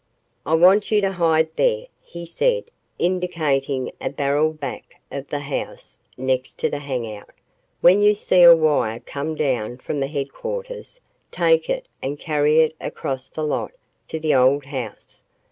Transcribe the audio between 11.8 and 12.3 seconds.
and